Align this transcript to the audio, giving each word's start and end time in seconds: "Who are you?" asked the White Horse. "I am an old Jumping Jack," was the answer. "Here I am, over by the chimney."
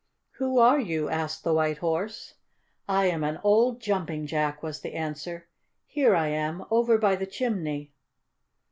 "Who 0.39 0.57
are 0.57 0.79
you?" 0.79 1.09
asked 1.09 1.43
the 1.43 1.53
White 1.53 1.77
Horse. 1.77 2.33
"I 2.89 3.05
am 3.05 3.23
an 3.23 3.39
old 3.43 3.79
Jumping 3.79 4.25
Jack," 4.25 4.63
was 4.63 4.79
the 4.81 4.95
answer. 4.95 5.45
"Here 5.85 6.15
I 6.15 6.29
am, 6.29 6.65
over 6.71 6.97
by 6.97 7.15
the 7.15 7.27
chimney." 7.27 7.91